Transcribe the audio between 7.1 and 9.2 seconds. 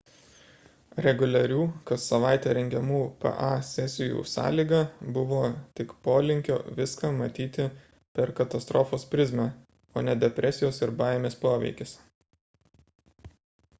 matyti per katastrofos